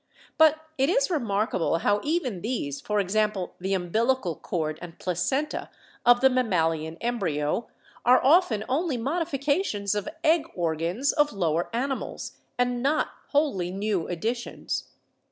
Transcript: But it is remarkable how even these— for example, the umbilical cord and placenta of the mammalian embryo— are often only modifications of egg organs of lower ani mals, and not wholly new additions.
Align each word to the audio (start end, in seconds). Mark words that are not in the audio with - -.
But 0.39 0.65
it 0.79 0.89
is 0.89 1.11
remarkable 1.11 1.77
how 1.77 2.01
even 2.03 2.41
these— 2.41 2.81
for 2.81 2.99
example, 2.99 3.53
the 3.59 3.75
umbilical 3.75 4.35
cord 4.35 4.79
and 4.81 4.97
placenta 4.97 5.69
of 6.07 6.21
the 6.21 6.29
mammalian 6.31 6.97
embryo— 7.01 7.67
are 8.03 8.19
often 8.25 8.63
only 8.67 8.97
modifications 8.97 9.93
of 9.93 10.09
egg 10.23 10.47
organs 10.55 11.11
of 11.11 11.31
lower 11.33 11.69
ani 11.71 11.93
mals, 11.93 12.37
and 12.57 12.81
not 12.81 13.09
wholly 13.27 13.69
new 13.69 14.07
additions. 14.07 14.85